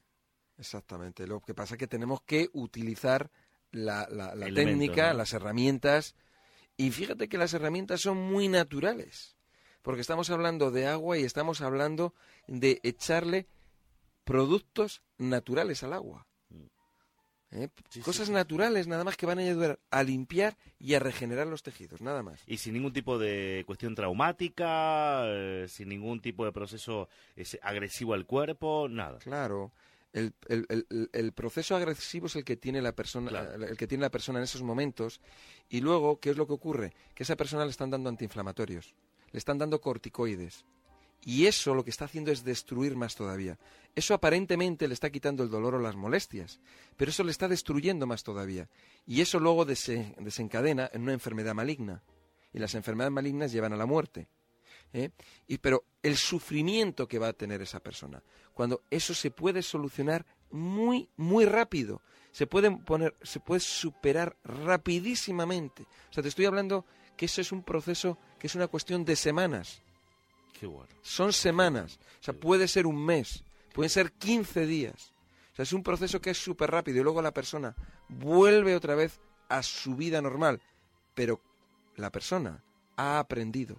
exactamente. 0.58 1.28
Lo 1.28 1.42
que 1.42 1.54
pasa 1.54 1.76
es 1.76 1.80
que 1.80 1.88
tenemos 1.88 2.22
que 2.22 2.50
utilizar 2.54 3.30
la, 3.72 4.08
la- 4.10 4.36
la 4.36 4.46
técnica, 4.54 5.12
¿no? 5.12 5.18
las 5.18 5.34
herramientas, 5.34 6.16
y 6.78 6.92
fíjate 6.92 7.28
que 7.30 7.38
las 7.38 7.54
herramientas 7.54 8.02
son 8.02 8.18
muy 8.18 8.48
naturales, 8.48 9.36
porque 9.82 10.02
estamos 10.02 10.30
hablando 10.30 10.72
de 10.72 10.88
agua 10.88 11.18
y 11.18 11.24
estamos 11.24 11.62
hablando 11.62 12.14
de 12.48 12.80
echarle 12.84 13.48
productos 14.24 15.02
naturales 15.18 15.84
al 15.84 15.94
agua. 15.94 16.28
¿Eh? 17.56 17.70
Sí, 17.90 18.02
Cosas 18.02 18.28
sí. 18.28 18.34
naturales 18.34 18.86
nada 18.88 19.04
más 19.06 19.16
que 19.16 19.26
van 19.26 19.40
a 19.40 19.42
ayudar 19.42 19.80
a 19.90 20.04
limpiar 20.04 20.58
y 20.78 20.94
a 20.94 21.00
regenerar 21.00 21.48
los 21.48 21.64
tejidos, 21.64 22.02
nada 22.02 22.22
más. 22.22 22.42
Y 22.46 22.58
sin 22.58 22.74
ningún 22.74 22.92
tipo 22.92 23.18
de 23.18 23.64
cuestión 23.66 23.96
traumática, 23.96 25.24
eh, 25.26 25.66
sin 25.70 25.90
ningún 25.90 26.22
tipo 26.22 26.46
de 26.46 26.52
proceso 26.52 27.08
ese, 27.36 27.60
agresivo 27.64 28.14
al 28.14 28.26
cuerpo, 28.26 28.88
nada. 28.90 29.20
Claro. 29.20 29.72
El, 30.14 30.34
el- 30.48 30.66
el- 30.70 30.88
el- 30.90 31.10
el 31.12 31.32
proceso 31.34 31.76
agresivo 31.76 32.28
es 32.28 32.36
el 32.36 32.46
que 32.46 32.56
tiene 32.56 32.82
la 32.82 32.94
persona, 32.94 33.30
Claro. 33.30 33.66
el 33.66 33.78
que 33.78 33.88
tiene 33.88 34.02
la 34.04 34.12
persona 34.12 34.40
en 34.40 34.44
esos 34.44 34.62
momentos. 34.62 35.20
Y 35.70 35.82
luego, 35.82 36.20
¿qué 36.20 36.30
es 36.30 36.38
lo 36.38 36.48
que 36.48 36.54
ocurre? 36.54 36.94
Que 37.14 37.24
a 37.24 37.26
esa 37.26 37.36
persona 37.36 37.66
le 37.66 37.72
están 37.72 37.90
dando 37.90 38.10
antiinflamatorios, 38.10 38.96
le 39.32 39.38
están 39.40 39.58
dando 39.58 39.82
corticoides. 39.82 40.66
Y 41.26 41.48
eso 41.48 41.74
lo 41.74 41.84
que 41.84 41.90
está 41.90 42.06
haciendo 42.06 42.32
es 42.32 42.44
destruir 42.44 42.96
más 42.96 43.16
todavía. 43.16 43.58
Eso 43.96 44.14
aparentemente 44.14 44.88
le 44.88 44.94
está 44.94 45.10
quitando 45.10 45.44
el 45.44 45.50
dolor 45.50 45.74
o 45.76 45.80
las 45.80 45.96
molestias, 45.96 46.60
pero 46.96 47.10
eso 47.10 47.24
le 47.24 47.32
está 47.32 47.48
destruyendo 47.48 48.06
más 48.06 48.24
todavía. 48.24 48.70
Y 49.08 49.22
eso 49.22 49.40
luego 49.40 49.66
dese- 49.66 50.16
desencadena 50.18 50.90
en 50.94 51.02
una 51.02 51.14
enfermedad 51.14 51.56
maligna. 51.56 52.04
Y 52.54 52.60
las 52.60 52.76
enfermedades 52.76 53.12
malignas 53.14 53.52
llevan 53.52 53.74
a 53.74 53.78
la 53.78 53.86
muerte. 53.88 54.28
¿eh? 54.94 55.10
Y, 55.48 55.58
pero 55.58 55.84
el 56.04 56.16
sufrimiento 56.16 57.08
que 57.08 57.18
va 57.20 57.30
a 57.30 57.34
tener 57.34 57.62
esa 57.62 57.80
persona, 57.80 58.22
cuando 58.54 58.84
eso 58.92 59.14
se 59.16 59.32
puede 59.32 59.62
solucionar 59.64 60.26
muy, 60.52 61.10
muy 61.18 61.46
rápido, 61.46 62.02
se 62.32 62.46
puede 62.48 62.70
poner, 62.70 63.16
se 63.24 63.40
puede 63.40 63.62
superar 63.62 64.38
rapidísimamente. 64.44 65.84
O 66.10 66.14
sea, 66.14 66.22
te 66.22 66.30
estoy 66.30 66.46
hablando 66.46 66.86
que 67.18 67.26
eso 67.26 67.42
es 67.42 67.52
un 67.52 67.64
proceso 67.64 68.18
que 68.40 68.48
es 68.48 68.56
una 68.56 68.68
cuestión 68.68 69.04
de 69.06 69.16
semanas. 69.16 69.82
Qué 70.60 70.66
bueno. 70.66 70.90
Son 71.02 71.34
semanas. 71.34 72.00
O 72.22 72.24
sea, 72.24 72.34
puede 72.34 72.68
ser 72.68 72.86
un 72.88 73.04
mes, 73.04 73.44
pueden 73.74 73.90
ser 73.90 74.12
15 74.14 74.66
días. 74.66 75.14
O 75.54 75.56
sea, 75.56 75.64
es 75.64 75.74
un 75.74 75.84
proceso 75.84 76.22
que 76.22 76.32
es 76.32 76.38
súper 76.38 76.72
rápido 76.72 77.00
y 77.00 77.04
luego 77.04 77.22
la 77.22 77.34
persona 77.34 77.76
vuelve 78.10 78.76
otra 78.76 78.96
vez 78.96 79.20
a 79.50 79.64
su 79.64 79.96
vida 79.96 80.22
normal. 80.22 80.62
Pero 81.14 81.40
la 81.96 82.12
persona 82.12 82.64
ha 82.98 83.20
aprendido 83.20 83.78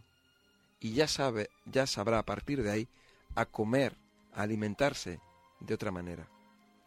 y 0.80 0.92
ya 0.92 1.08
sabe, 1.08 1.48
ya 1.64 1.86
sabrá 1.86 2.18
a 2.18 2.24
partir 2.24 2.62
de 2.62 2.70
ahí 2.70 2.88
a 3.34 3.46
comer, 3.46 3.94
a 4.34 4.42
alimentarse 4.42 5.20
de 5.60 5.74
otra 5.74 5.90
manera. 5.90 6.28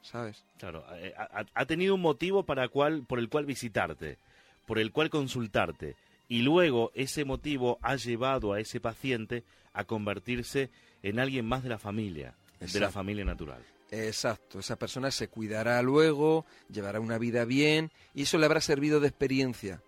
¿Sabes? 0.01 0.45
Claro, 0.57 0.85
eh, 0.95 1.13
ha, 1.17 1.23
ha- 1.41 1.45
ha 1.53 1.65
tenido 1.65 1.93
un 1.95 2.01
motivo 2.01 2.43
para 2.45 2.69
cual, 2.69 3.03
por 3.05 3.19
el 3.19 3.27
cual 3.29 3.45
visitarte, 3.45 4.17
por 4.65 4.79
el 4.79 4.91
cual 4.91 5.09
consultarte, 5.09 5.95
y 6.29 6.43
luego 6.43 6.91
ese 6.95 7.25
motivo 7.25 7.77
ha 7.81 7.97
llevado 7.97 8.53
a 8.53 8.61
ese 8.61 8.79
paciente 8.79 9.43
a 9.73 9.83
convertirse 9.83 10.69
en 11.03 11.19
alguien 11.19 11.45
más 11.45 11.63
de 11.63 11.69
la 11.69 11.77
familia, 11.79 12.35
de 12.59 12.79
la 12.79 12.89
familia 12.91 13.25
natural. 13.25 13.61
Exacto, 13.91 14.59
esa 14.59 14.77
persona 14.77 15.09
se 15.11 15.27
cuidará 15.29 15.81
luego, 15.81 16.45
llevará 16.71 16.99
una 16.99 17.17
vida 17.17 17.43
bien 17.43 17.91
y 18.13 18.21
eso 18.21 18.37
le 18.37 18.45
habrá 18.45 18.61
servido 18.61 18.99
de 18.99 19.07
experiencia. 19.07 19.81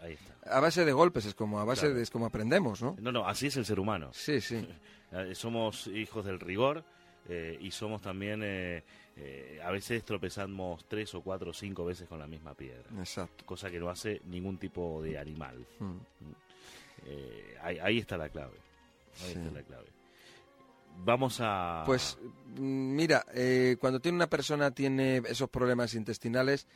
Ahí 0.00 0.14
está. 0.14 0.56
A 0.56 0.60
base 0.60 0.84
de 0.84 0.92
golpes 0.92 1.26
es 1.26 1.34
como 1.34 1.60
a 1.60 1.64
base 1.64 1.82
Claro. 1.82 1.94
de, 1.96 2.02
es 2.02 2.10
como 2.10 2.26
aprendemos, 2.26 2.82
¿no? 2.82 2.96
No, 3.00 3.12
no, 3.12 3.28
así 3.28 3.46
es 3.48 3.56
el 3.56 3.64
ser 3.64 3.78
humano. 3.78 4.10
Sí, 4.12 4.40
sí. 4.40 4.66
Eh, 5.14 5.34
Somos 5.34 5.88
hijos 5.88 6.24
del 6.24 6.40
rigor 6.40 6.82
eh, 7.28 7.58
y 7.60 7.70
somos 7.70 8.00
también, 8.00 8.40
eh, 8.42 8.82
eh, 9.16 9.60
a 9.62 9.70
veces 9.70 10.04
tropezamos 10.04 10.84
tres 10.88 11.14
o 11.14 11.22
cuatro 11.22 11.50
o 11.50 11.52
cinco 11.52 11.84
veces 11.84 12.08
con 12.08 12.18
la 12.18 12.26
misma 12.26 12.54
piedra, 12.54 12.88
Exacto. 12.98 13.44
cosa 13.44 13.70
que 13.70 13.78
no 13.78 13.88
hace 13.90 14.20
ningún 14.26 14.58
tipo 14.58 15.02
de 15.02 15.18
animal. 15.18 15.66
Mm. 15.78 15.96
Eh, 17.06 17.56
ahí, 17.62 17.78
ahí 17.78 17.98
está 17.98 18.16
la 18.16 18.28
clave. 18.28 18.56
Ahí 19.24 19.32
Sí. 19.32 19.38
está 19.38 19.50
la 19.50 19.62
clave. 19.62 19.88
Vamos 21.04 21.38
a... 21.40 21.82
Pues 21.86 22.18
mira, 22.56 23.24
eh, 23.34 23.76
cuando 23.80 24.00
tiene 24.00 24.16
una 24.16 24.28
persona 24.28 24.70
tiene 24.72 25.22
esos 25.26 25.48
problemas 25.48 25.94
intestinales, 25.94 26.66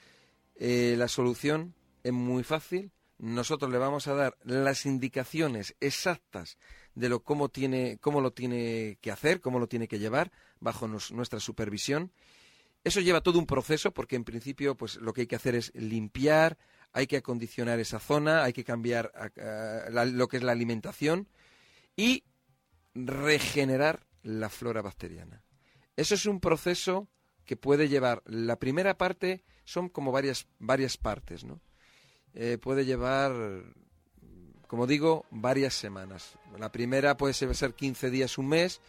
la 0.59 1.07
solución 1.09 1.75
es 2.03 2.13
muy 2.15 2.43
fácil 2.43 2.91
nosotros 3.19 3.71
le 3.71 3.79
vamos 3.79 4.07
a 4.09 4.15
dar 4.15 4.37
las 4.45 4.85
indicaciones 4.87 5.75
exactas 5.81 6.59
de 6.97 7.09
lo 7.09 7.23
cómo 7.23 7.49
tiene 7.49 7.99
cómo 8.01 8.21
lo 8.21 8.33
tiene 8.33 8.99
que 9.01 9.13
hacer, 9.13 9.41
cómo 9.41 9.61
lo 9.61 9.69
tiene 9.69 9.87
que 9.87 10.01
llevar 10.01 10.33
bajo 10.59 10.89
nuestra 10.89 11.39
supervisión. 11.39 12.11
Eso 12.83 13.01
lleva 13.01 13.21
todo 13.21 13.39
un 13.39 13.47
proceso 13.47 13.93
porque 13.93 14.17
en 14.17 14.25
principio 14.25 14.77
pues 14.77 14.97
lo 14.97 15.13
que 15.13 15.21
hay 15.23 15.27
que 15.29 15.37
hacer 15.37 15.55
es 15.55 15.73
limpiar, 15.75 16.59
hay 16.93 17.07
que 17.07 17.19
acondicionar 17.19 17.79
esa 17.79 18.01
zona, 18.01 18.43
hay 18.43 18.53
que 18.53 18.65
cambiar 18.65 19.13
lo 20.13 20.29
que 20.29 20.39
es 20.39 20.43
la 20.43 20.53
alimentación 20.53 21.29
y 21.95 22.25
regenerar 22.95 24.07
la 24.23 24.49
flora 24.49 24.83
bacteriana. 24.83 25.43
Eso 25.97 26.15
es 26.15 26.27
un 26.27 26.41
proceso 26.41 27.09
que 27.45 27.57
puede 27.57 27.89
llevar, 27.89 28.23
la 28.27 28.59
primera 28.59 28.99
parte 28.99 29.45
son 29.65 29.89
como 29.89 30.13
varias, 30.13 30.47
varias 30.59 30.97
partes, 30.97 31.45
¿no? 31.45 31.61
Eh, 32.35 32.59
puede 32.59 32.85
llevar, 32.85 33.33
como 34.67 34.87
digo, 34.87 35.25
varias 35.31 35.75
semanas. 35.75 36.35
La 36.59 36.73
primera 36.73 37.17
puede 37.17 37.35
ser 37.35 37.75
15 37.75 38.11
días, 38.11 38.39
un 38.39 38.49
mes, 38.49 38.81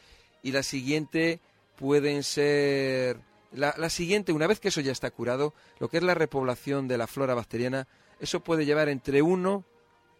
y 0.43 0.51
la 0.51 0.63
siguiente 0.63 1.39
pueden 1.77 2.23
ser... 2.23 3.19
La, 3.53 3.73
la, 3.77 3.89
siguiente, 3.89 4.33
una 4.33 4.47
vez 4.47 4.59
que 4.59 4.67
eso 4.67 4.81
ya 4.81 4.91
está 4.91 5.09
curado, 5.09 5.53
lo 5.79 5.87
que 5.87 5.97
es 5.97 6.03
la 6.03 6.13
repoblación 6.13 6.87
de 6.87 6.97
la 6.97 7.07
flora 7.07 7.33
bacteriana, 7.33 7.87
eso 8.19 8.41
puede 8.41 8.65
llevar 8.65 8.89
entre 8.89 9.21
uno, 9.21 9.63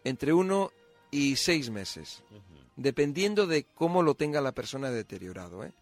entre 0.04 0.32
uno 0.32 0.72
y 1.10 1.36
seis 1.36 1.70
meses, 1.70 2.22
dependiendo 2.76 3.46
de 3.46 3.64
cómo 3.64 4.02
lo 4.02 4.14
tenga 4.14 4.40
la 4.40 4.52
persona 4.52 4.90
deteriorado, 4.90 5.64
¿eh? 5.64 5.72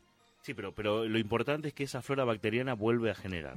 Sí, 0.43 0.55
pero, 0.55 0.73
pero 0.73 1.05
lo 1.05 1.19
importante 1.19 1.69
es 1.69 1.75
que 1.75 1.85
esa 1.85 2.03
flora 2.03 2.25
bacteriana 2.25 2.75
vuelve 2.75 3.11
a 3.11 3.15
generar. 3.17 3.57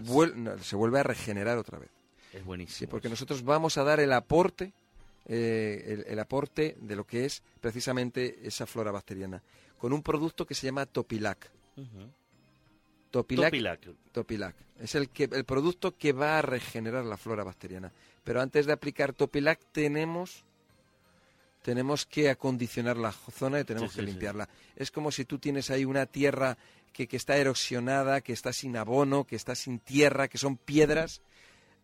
se 0.62 0.76
vuelve 0.76 1.00
a 1.00 1.04
regenerar 1.04 1.58
otra 1.60 1.78
vez. 1.78 1.92
Es 2.34 2.44
buenísimo. 2.44 2.78
Sí, 2.80 2.88
porque 2.88 3.10
nosotros 3.10 3.44
vamos 3.44 3.78
a 3.78 3.84
dar 3.84 4.00
el 4.00 4.12
aporte, 4.12 4.74
eh, 5.26 6.04
el, 6.08 6.20
aporte 6.20 6.76
de 6.80 6.96
lo 6.96 7.06
que 7.06 7.26
es 7.26 7.44
precisamente 7.62 8.40
esa 8.44 8.66
flora 8.66 8.92
bacteriana, 8.92 9.42
con 9.78 9.94
un 9.94 10.02
producto 10.02 10.46
que 10.46 10.56
se 10.56 10.68
llama 10.68 10.86
Topilac. 10.86 11.52
Topilac, 13.12 13.80
Topilac. 14.12 14.56
Es 14.80 14.96
el, 14.96 15.10
que, 15.10 15.26
el 15.32 15.46
producto 15.46 15.98
que 15.98 16.14
va 16.14 16.40
a 16.40 16.42
regenerar 16.42 17.06
la 17.06 17.18
flora 17.18 17.44
bacteriana. 17.44 17.92
Pero 18.24 18.42
antes 18.42 18.66
de 18.66 18.74
aplicar 18.74 19.14
Topilac 19.14 19.60
tenemos 19.72 20.46
tenemos 21.62 22.06
que 22.06 22.30
acondicionar 22.30 22.98
la 22.98 23.12
zona 23.12 23.60
y 23.60 23.66
tenemos 23.66 23.94
que 23.94 24.02
limpiarla. 24.02 24.48
Es 24.76 24.92
como 24.92 25.12
si 25.12 25.26
tú 25.26 25.40
tienes 25.40 25.70
ahí 25.70 25.84
una 25.84 26.06
tierra 26.06 26.58
que, 26.94 27.08
que, 27.08 27.18
está 27.18 27.38
erosionada, 27.38 28.22
que 28.22 28.34
está 28.34 28.54
sin 28.54 28.78
abono, 28.78 29.26
que 29.26 29.36
está 29.36 29.56
sin 29.56 29.80
tierra, 29.80 30.30
que 30.30 30.38
son 30.38 30.58
piedras, 30.58 31.22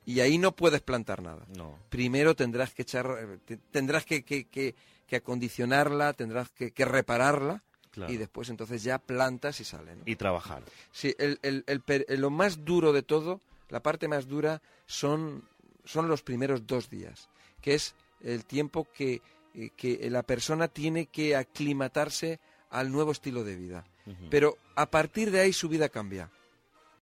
y 0.06 0.20
ahí 0.20 0.38
no 0.38 0.56
puedes 0.56 0.82
plantar 0.82 1.22
nada. 1.22 1.46
No. 1.56 1.78
Primero 1.90 2.36
tendrás 2.36 2.74
que 2.74 2.84
echar, 2.84 3.40
tendrás 3.72 4.06
que, 4.06 4.24
que, 4.24 4.46
que, 4.46 5.16
acondicionarla, 5.16 6.14
tendrás 6.14 6.50
que, 6.52 6.86
repararla, 6.86 7.64
y 8.08 8.18
después 8.18 8.50
entonces 8.50 8.84
ya 8.84 9.00
plantas 9.00 9.60
y 9.60 9.64
sale. 9.64 9.96
Y 10.06 10.16
trabajar. 10.16 10.64
Sí, 10.92 11.16
el, 11.18 11.40
el, 11.42 11.64
el, 11.68 11.82
lo 12.20 12.30
más 12.30 12.66
duro 12.66 12.92
de 12.94 13.04
todo, 13.04 13.42
la 13.70 13.82
parte 13.82 14.08
más 14.08 14.28
dura, 14.28 14.62
son, 14.86 15.44
son 15.86 16.08
los 16.08 16.22
primeros 16.22 16.68
dos 16.68 16.90
días, 16.90 17.30
que 17.62 17.76
es 17.76 17.96
el 18.22 18.46
tiempo 18.46 18.88
que, 18.94 19.22
que 19.76 20.10
la 20.10 20.24
persona 20.24 20.68
tiene 20.68 21.08
que 21.08 21.36
aclimatarse 21.36 22.40
al 22.70 22.92
nuevo 22.92 23.12
estilo 23.12 23.44
de 23.44 23.56
vida. 23.56 23.86
Pero 24.30 24.58
a 24.76 24.92
partir 24.92 25.32
de 25.32 25.40
ahí 25.40 25.54
su 25.54 25.68
vida 25.68 25.90
cambia. 25.90 26.30